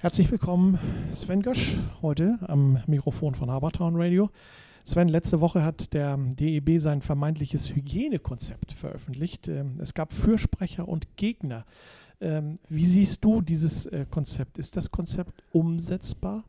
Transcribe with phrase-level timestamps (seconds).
[0.00, 0.78] Herzlich willkommen,
[1.10, 4.30] Sven Gösch, heute am Mikrofon von Habertown Radio.
[4.84, 9.48] Sven, letzte Woche hat der DEB sein vermeintliches Hygienekonzept veröffentlicht.
[9.48, 11.66] Ähm, es gab Fürsprecher und Gegner.
[12.20, 14.58] Ähm, wie siehst du dieses äh, Konzept?
[14.58, 16.44] Ist das Konzept umsetzbar?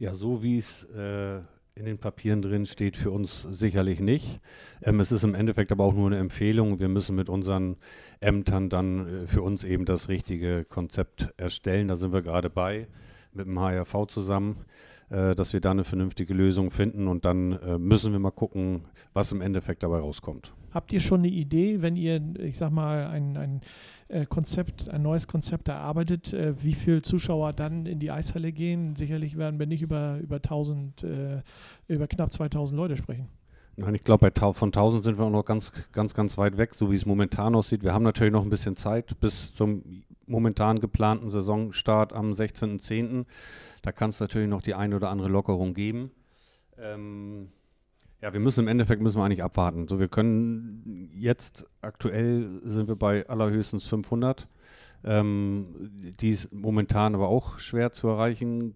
[0.00, 1.42] Ja, so wie es äh,
[1.76, 4.40] in den Papieren drin steht, für uns sicherlich nicht.
[4.82, 6.78] Ähm, es ist im Endeffekt aber auch nur eine Empfehlung.
[6.78, 7.76] Wir müssen mit unseren
[8.20, 11.88] Ämtern dann äh, für uns eben das richtige Konzept erstellen.
[11.88, 12.86] Da sind wir gerade bei,
[13.32, 14.64] mit dem HRV zusammen,
[15.10, 18.82] äh, dass wir da eine vernünftige Lösung finden und dann äh, müssen wir mal gucken,
[19.12, 20.54] was im Endeffekt dabei rauskommt.
[20.70, 23.60] Habt ihr schon eine Idee, wenn ihr, ich sag mal, ein, ein
[24.26, 28.94] Konzept, ein neues Konzept erarbeitet, äh, wie viele Zuschauer dann in die Eishalle gehen?
[28.96, 31.42] Sicherlich werden wir nicht über, über 1000, äh,
[31.88, 33.28] über knapp 2000 Leute sprechen.
[33.76, 36.92] Nein, ich glaube, von 1000 sind wir auch noch ganz, ganz, ganz weit weg, so
[36.92, 37.82] wie es momentan aussieht.
[37.82, 43.26] Wir haben natürlich noch ein bisschen Zeit bis zum momentan geplanten Saisonstart am 16.10.
[43.82, 46.12] Da kann es natürlich noch die eine oder andere Lockerung geben.
[46.78, 47.48] Ähm,
[48.20, 49.86] ja, wir müssen im Endeffekt müssen wir eigentlich abwarten.
[49.88, 54.48] So, wir können jetzt aktuell sind wir bei allerhöchstens 500.
[55.04, 58.74] Ähm, die ist momentan aber auch schwer zu erreichen,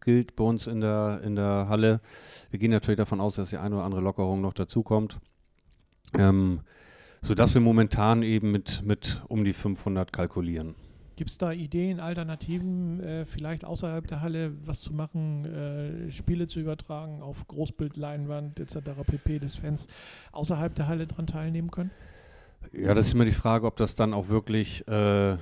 [0.00, 2.00] gilt bei uns in der, in der Halle.
[2.50, 5.18] Wir gehen natürlich davon aus, dass die eine oder andere Lockerung noch dazukommt.
[6.16, 6.60] Ähm,
[7.20, 10.74] sodass wir momentan eben mit, mit um die 500 kalkulieren.
[11.16, 16.46] Gibt es da Ideen, Alternativen, äh, vielleicht außerhalb der Halle was zu machen, äh, Spiele
[16.46, 18.78] zu übertragen auf Großbildleinwand etc.
[19.06, 19.38] pp.
[19.38, 19.88] des Fans
[20.32, 21.90] außerhalb der Halle daran teilnehmen können?
[22.72, 25.36] Ja, das ist immer die Frage, ob das dann auch wirklich äh,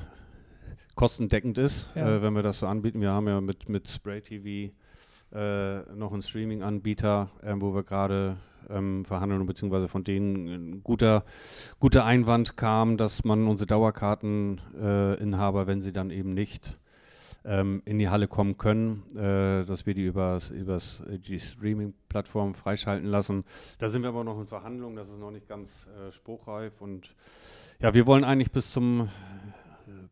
[0.95, 2.17] kostendeckend ist, ja.
[2.17, 3.01] Äh, wenn wir das so anbieten.
[3.01, 4.73] Wir haben ja mit, mit Spray TV
[5.33, 8.37] äh, noch einen Streaming-Anbieter, äh, wo wir gerade
[8.71, 11.25] ähm, verhandeln, beziehungsweise von denen ein guter,
[11.79, 16.79] guter Einwand kam, dass man unsere Dauerkarteninhaber, äh, wenn sie dann eben nicht
[17.45, 22.55] ähm, in die Halle kommen können, äh, dass wir die übers, übers äh, die Streaming-Plattform
[22.55, 23.45] freischalten lassen.
[23.79, 27.15] Da sind wir aber noch in Verhandlungen, das ist noch nicht ganz äh, spruchreif und
[27.81, 29.09] ja, wir wollen eigentlich bis zum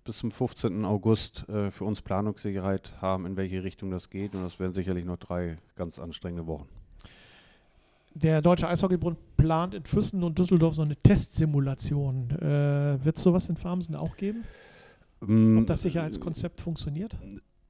[0.05, 0.85] bis zum 15.
[0.85, 4.35] August äh, für uns Planungssicherheit haben, in welche Richtung das geht.
[4.35, 6.67] Und das werden sicherlich noch drei ganz anstrengende Wochen.
[8.23, 12.31] Der Deutsche Eishockeybund plant in Füssen und Düsseldorf so eine Testsimulation.
[12.31, 14.43] Äh, Wird es sowas in Farmsen auch geben?
[15.21, 17.17] Mm, Ob das Sicherheitskonzept funktioniert?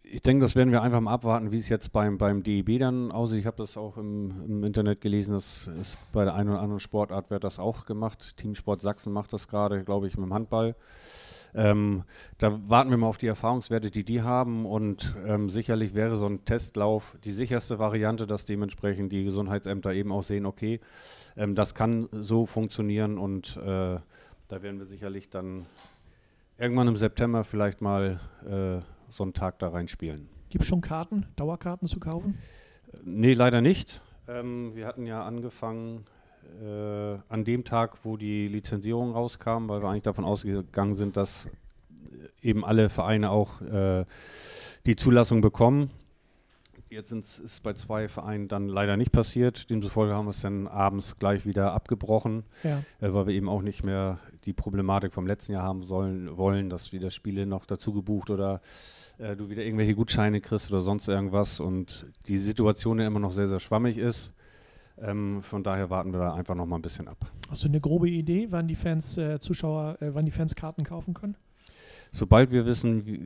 [0.02, 3.12] Ich denke, das werden wir einfach mal abwarten, wie es jetzt beim, beim DEB dann
[3.12, 3.40] aussieht.
[3.40, 6.80] Ich habe das auch im, im, Internet gelesen, dass ist bei der einen oder anderen
[6.80, 8.38] Sportart wird das auch gemacht.
[8.38, 10.76] Teamsport Sachsen macht das gerade, glaube ich, mit dem Handball.
[11.54, 12.04] Ähm,
[12.38, 16.26] da warten wir mal auf die Erfahrungswerte, die die haben und ähm, sicherlich wäre so
[16.26, 20.80] ein Testlauf die sicherste Variante, dass dementsprechend die Gesundheitsämter eben auch sehen, okay,
[21.36, 23.98] ähm, das kann so funktionieren und äh,
[24.48, 25.66] da werden wir sicherlich dann
[26.58, 30.28] irgendwann im September vielleicht mal äh, so einen Tag da reinspielen.
[30.50, 32.38] Gibt es schon Karten, Dauerkarten zu kaufen?
[33.04, 34.02] Nee, leider nicht.
[34.26, 36.04] Ähm, wir hatten ja angefangen
[36.62, 41.46] äh, an dem Tag, wo die Lizenzierung rauskam, weil wir eigentlich davon ausgegangen sind, dass
[42.42, 44.04] äh, eben alle Vereine auch äh,
[44.86, 45.90] die Zulassung bekommen.
[46.90, 49.68] Jetzt ist es bei zwei Vereinen dann leider nicht passiert.
[49.68, 52.78] Demzufolge haben wir es dann abends gleich wieder abgebrochen, ja.
[53.00, 56.70] äh, weil wir eben auch nicht mehr die Problematik vom letzten Jahr haben sollen, wollen,
[56.70, 58.62] dass wieder Spiele noch dazu gebucht oder
[59.18, 63.32] äh, du wieder irgendwelche Gutscheine kriegst oder sonst irgendwas und die Situation ja immer noch
[63.32, 64.32] sehr, sehr schwammig ist.
[65.02, 67.18] Ähm, von daher warten wir da einfach noch mal ein bisschen ab.
[67.50, 70.84] Hast du eine grobe Idee, wann die Fans, äh, Zuschauer, äh, wann die Fans Karten
[70.84, 71.36] kaufen können?
[72.10, 73.20] Sobald wir wissen, wie,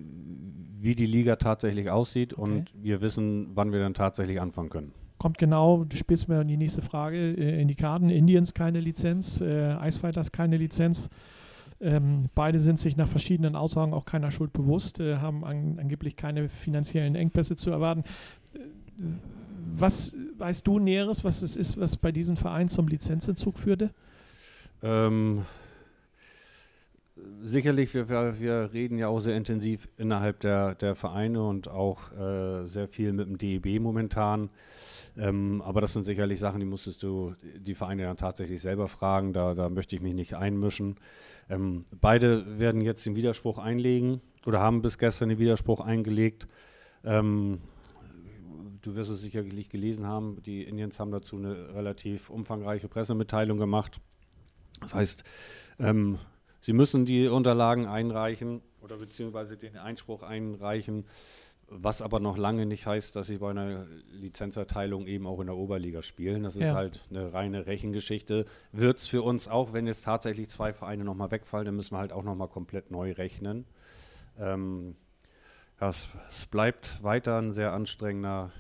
[0.81, 2.43] wie die Liga tatsächlich aussieht okay.
[2.43, 4.93] und wir wissen, wann wir dann tatsächlich anfangen können.
[5.19, 8.11] Kommt genau, du spielst mir die nächste Frage äh, in die Karten.
[8.11, 11.11] Indians keine Lizenz, äh, Icefighters keine Lizenz.
[11.81, 16.17] Ähm, beide sind sich nach verschiedenen Aussagen auch keiner Schuld bewusst, äh, haben an, angeblich
[16.17, 18.05] keine finanziellen Engpässe zu erwarten
[18.55, 18.59] äh,
[19.75, 23.91] was weißt du Näheres, was es ist, was bei diesem Verein zum Lizenzentzug führte?
[24.83, 25.45] Ähm,
[27.43, 32.67] sicherlich, wir, wir, reden ja auch sehr intensiv innerhalb der, der Vereine und auch äh,
[32.67, 34.51] sehr viel mit dem DEB momentan.
[35.17, 39.33] Ähm, aber das sind sicherlich Sachen, die musstest du die Vereine dann tatsächlich selber fragen.
[39.33, 40.97] Da, da möchte ich mich nicht einmischen.
[41.51, 46.49] Ähm, beide werden jetzt den Widerspruch einlegen oder haben bis gestern den Widerspruch eingelegt.
[47.05, 47.61] Ähm,
[48.83, 54.01] du wirst es sicherlich gelesen haben, die Indians haben dazu eine relativ umfangreiche Pressemitteilung gemacht.
[54.81, 55.25] Das heißt,
[55.79, 56.19] ähm,
[56.61, 61.05] sie müssen die Unterlagen einreichen oder beziehungsweise den Einspruch einreichen,
[61.69, 65.57] was aber noch lange nicht heißt, dass sie bei einer Lizenzerteilung eben auch in der
[65.57, 66.43] Oberliga spielen.
[66.43, 66.75] Das ist ja.
[66.75, 68.45] halt eine reine Rechengeschichte.
[68.73, 72.01] Wird es für uns auch, wenn jetzt tatsächlich zwei Vereine nochmal wegfallen, dann müssen wir
[72.01, 73.65] halt auch nochmal komplett neu rechnen.
[74.39, 74.97] Ähm,
[75.81, 78.53] ja, es, es bleibt weiter ein sehr anstrengender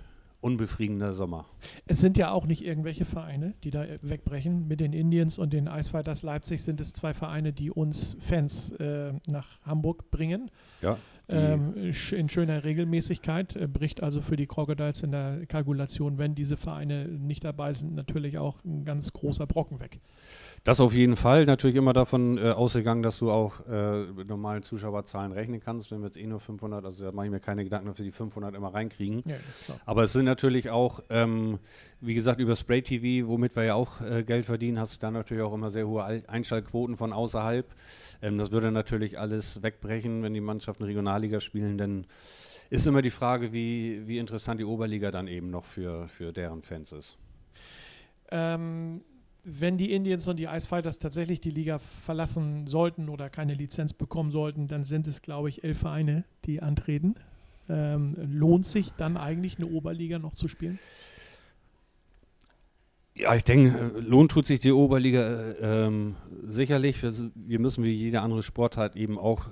[0.42, 1.46] unbefriedigender Sommer.
[1.86, 4.66] Es sind ja auch nicht irgendwelche Vereine, die da wegbrechen.
[4.68, 9.12] Mit den Indians und den Eisfighters Leipzig sind es zwei Vereine, die uns Fans äh,
[9.26, 10.50] nach Hamburg bringen.
[10.82, 10.98] Ja.
[11.32, 16.56] Ähm, in schöner Regelmäßigkeit, äh, bricht also für die Crocodiles in der Kalkulation, wenn diese
[16.56, 20.00] Vereine nicht dabei sind, natürlich auch ein ganz großer Brocken weg.
[20.64, 21.44] Das auf jeden Fall.
[21.44, 25.90] Natürlich immer davon äh, ausgegangen, dass du auch äh, mit normalen Zuschauerzahlen rechnen kannst.
[25.90, 28.05] Wenn wir jetzt eh nur 500, also da mache ich mir keine Gedanken, dass wir
[28.05, 29.25] die 500 immer reinkriegen.
[29.26, 29.35] Ja,
[29.87, 31.58] Aber es sind natürlich auch, ähm,
[32.00, 35.11] wie gesagt, über Spray TV, womit wir ja auch äh, Geld verdienen, hast du da
[35.11, 37.67] natürlich auch immer sehr hohe Einschaltquoten von außerhalb.
[38.20, 40.85] Ähm, das würde natürlich alles wegbrechen, wenn die Mannschaften
[41.22, 42.06] Regionalliga spielen, denn
[42.70, 46.62] ist immer die Frage, wie, wie interessant die Oberliga dann eben noch für, für deren
[46.62, 47.19] Fans ist.
[48.30, 49.02] Ähm,
[49.44, 53.92] wenn die Indians und die Ice Fighters tatsächlich die Liga verlassen sollten oder keine Lizenz
[53.92, 57.16] bekommen sollten, dann sind es, glaube ich, elf Vereine, die antreten.
[57.68, 60.78] Ähm, lohnt sich dann eigentlich eine Oberliga noch zu spielen?
[63.14, 67.02] Ja, ich denke, lohnt tut sich die Oberliga äh, ähm, sicherlich.
[67.02, 69.44] Wir, wir, müssen wie jede andere Sportart eben auch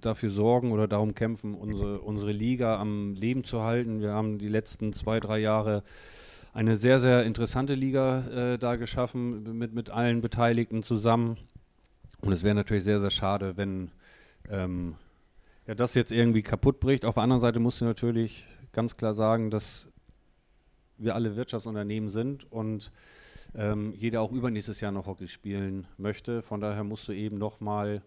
[0.00, 4.00] dafür sorgen oder darum kämpfen, unsere, unsere Liga am Leben zu halten.
[4.00, 5.82] Wir haben die letzten zwei, drei Jahre
[6.52, 11.36] eine sehr, sehr interessante Liga äh, da geschaffen mit, mit allen Beteiligten zusammen.
[12.20, 13.90] Und es wäre natürlich sehr, sehr schade, wenn
[14.48, 14.94] ähm,
[15.66, 17.04] ja, das jetzt irgendwie kaputt bricht.
[17.04, 19.88] Auf der anderen Seite musst du natürlich ganz klar sagen, dass
[20.96, 22.92] wir alle Wirtschaftsunternehmen sind und
[23.56, 26.42] ähm, jeder auch übernächstes Jahr noch Hockey spielen möchte.
[26.42, 28.02] Von daher musst du eben nochmal noch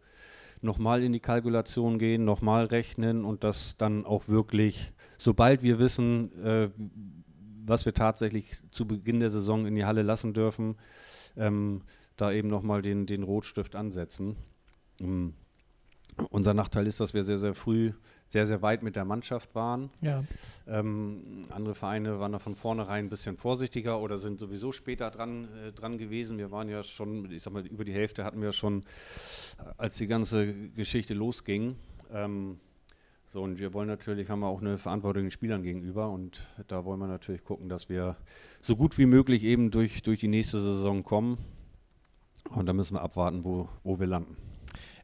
[0.62, 6.31] mal in die Kalkulation gehen, nochmal rechnen und das dann auch wirklich, sobald wir wissen,
[6.44, 6.69] äh,
[7.65, 10.77] was wir tatsächlich zu Beginn der Saison in die Halle lassen dürfen,
[11.36, 11.81] ähm,
[12.15, 14.38] da eben nochmal den, den Rotstift ansetzen.
[15.00, 15.33] Ähm,
[16.29, 17.91] unser Nachteil ist, dass wir sehr, sehr früh
[18.27, 19.89] sehr, sehr weit mit der Mannschaft waren.
[20.01, 20.23] Ja.
[20.67, 25.47] Ähm, andere Vereine waren da von vornherein ein bisschen vorsichtiger oder sind sowieso später dran,
[25.65, 26.37] äh, dran gewesen.
[26.37, 28.83] Wir waren ja schon, ich sag mal, über die Hälfte hatten wir schon,
[29.77, 31.77] als die ganze Geschichte losging.
[32.11, 32.59] Ähm,
[33.27, 36.85] so, und wir wollen natürlich, haben wir auch eine Verantwortung den Spielern gegenüber und da
[36.85, 38.15] wollen wir natürlich gucken, dass wir
[38.61, 41.37] so gut wie möglich eben durch, durch die nächste Saison kommen.
[42.49, 44.37] Und da müssen wir abwarten, wo, wo wir landen.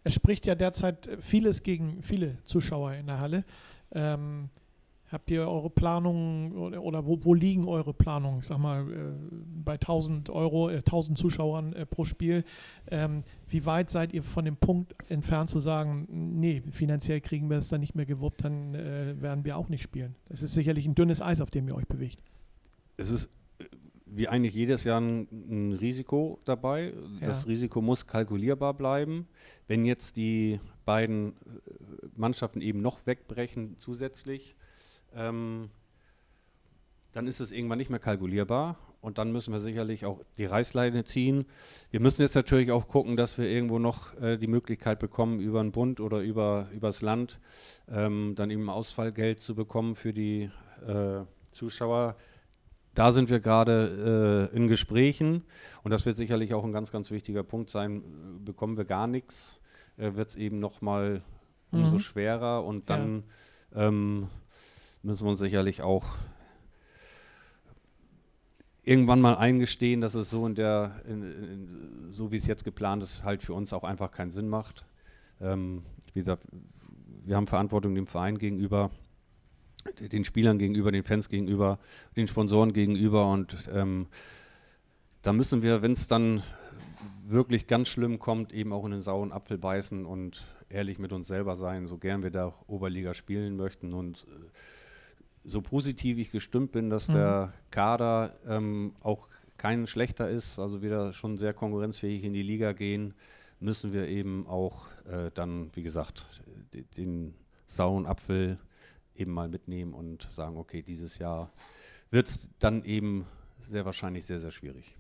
[0.04, 3.46] Es spricht ja derzeit vieles gegen viele Zuschauer in der Halle.
[3.92, 4.50] Ähm,
[5.14, 8.42] Habt ihr eure Planungen oder, oder wo, wo, liegen eure Planungen?
[8.42, 9.12] Sag mal, äh,
[9.64, 12.44] bei 1000 Euro, äh, 1000 Zuschauern äh, pro Spiel.
[12.90, 17.58] Ähm, wie weit seid ihr von dem Punkt entfernt zu sagen, nee, finanziell kriegen wir
[17.58, 20.16] es dann nicht mehr gewuppt, dann äh, werden wir auch nicht spielen?
[20.30, 22.24] Das ist sicherlich ein dünnes Eis, auf dem ihr euch bewegt.
[22.98, 23.30] Es ist
[24.16, 26.94] wie eigentlich jedes Jahr ein, ein Risiko dabei.
[27.20, 27.28] Ja.
[27.28, 29.28] Das Risiko muss kalkulierbar bleiben.
[29.68, 34.56] Wenn jetzt die beiden äh, Mannschaften eben noch wegbrechen zusätzlich,
[35.16, 35.70] ähm,
[37.12, 41.04] dann ist es irgendwann nicht mehr kalkulierbar und dann müssen wir sicherlich auch die Reißleine
[41.04, 41.46] ziehen.
[41.92, 45.62] Wir müssen jetzt natürlich auch gucken, dass wir irgendwo noch äh, die Möglichkeit bekommen, über
[45.62, 47.40] den Bund oder über übers Land
[47.90, 50.50] ähm, dann eben Ausfallgeld zu bekommen für die
[50.88, 52.16] äh, Zuschauer.
[52.94, 55.44] Da sind wir gerade äh, in Gesprächen
[55.84, 58.04] und das wird sicherlich auch ein ganz, ganz wichtiger Punkt sein.
[58.46, 59.62] Bekommen wir gar nichts,
[59.98, 61.24] äh, wird es eben nochmal
[61.72, 61.80] mhm.
[61.80, 63.24] umso schwerer und dann
[63.74, 63.88] ja.
[63.88, 64.28] ähm,
[65.02, 66.06] müssen wir uns sicherlich auch
[68.84, 73.02] irgendwann mal eingestehen, dass es so in der, in, in, so wie es jetzt geplant
[73.02, 74.86] ist, halt für uns auch einfach keinen Sinn macht.
[75.42, 75.84] Ähm,
[76.14, 76.44] wie gesagt,
[77.26, 78.92] wir haben Verantwortung dem Verein gegenüber,
[80.00, 81.80] den Spielern gegenüber, den Fans gegenüber,
[82.16, 84.08] den Sponsoren gegenüber und ähm,
[85.22, 86.44] da müssen wir, wenn es dann
[87.26, 91.28] wirklich ganz schlimm kommt, eben auch in den sauren Apfel beißen und ehrlich mit uns
[91.28, 94.50] selber sein, so gern wir da Oberliga spielen möchten und äh,
[95.46, 97.14] so positiv ich gestimmt bin, dass mhm.
[97.14, 102.74] der Kader ähm, auch kein schlechter ist, also wieder schon sehr konkurrenzfähig in die Liga
[102.74, 103.14] gehen,
[103.60, 106.26] müssen wir eben auch äh, dann, wie gesagt,
[106.98, 107.34] den
[107.68, 108.58] sauren Apfel
[109.16, 111.52] eben mal mitnehmen und sagen, okay, dieses Jahr
[112.10, 113.26] wird es dann eben
[113.70, 114.96] sehr wahrscheinlich sehr, sehr schwierig.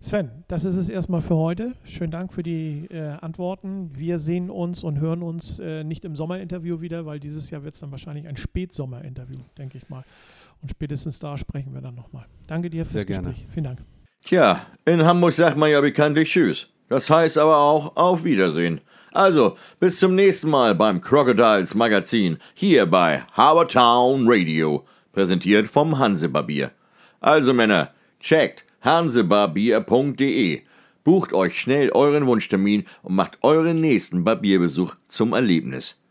[0.00, 1.74] Sven, das ist es erstmal für heute.
[1.84, 3.90] Schönen Dank für die äh, Antworten.
[3.94, 7.74] Wir sehen uns und hören uns äh, nicht im Sommerinterview wieder, weil dieses Jahr wird
[7.74, 10.02] es dann wahrscheinlich ein Spätsommerinterview, denke ich mal.
[10.60, 12.26] Und spätestens da sprechen wir dann nochmal.
[12.48, 13.36] Danke dir fürs Sehr Gespräch.
[13.36, 13.52] gerne.
[13.52, 13.84] Vielen Dank.
[14.24, 16.68] Tja, in Hamburg sagt man ja bekanntlich Tschüss.
[16.88, 18.80] Das heißt aber auch Auf Wiedersehen.
[19.12, 26.70] Also, bis zum nächsten Mal beim Crocodiles Magazin hier bei Habertown Radio, präsentiert vom Hansebarbier.
[27.20, 27.90] Also Männer,
[28.20, 30.62] checkt hansebarbier.de,
[31.04, 36.01] bucht euch schnell euren Wunschtermin und macht euren nächsten Barbierbesuch zum Erlebnis.